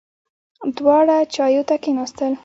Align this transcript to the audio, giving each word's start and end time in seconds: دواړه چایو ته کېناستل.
دواړه 0.77 1.15
چایو 1.33 1.63
ته 1.69 1.75
کېناستل. 1.83 2.33